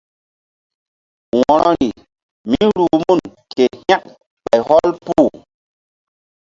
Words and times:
Wo̧rori 1.35 1.89
míruh 2.49 2.87
mun 3.01 3.19
ke 3.55 3.63
hȩk 3.85 4.03
ɓay 4.43 4.59
hɔl 4.67 4.89
puh. 5.05 5.31